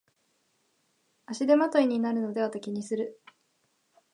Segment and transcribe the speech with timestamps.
[1.27, 3.21] 足手まといになるのではと気にする